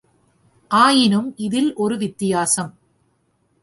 ஆயினும் 0.67 1.33
இதில் 1.37 1.75
ஒரு 1.75 1.97
வித்தியாசம். 1.97 2.77